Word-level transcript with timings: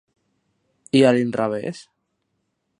I 0.99 1.03
a 1.09 1.13
l'inrevés? 1.17 1.85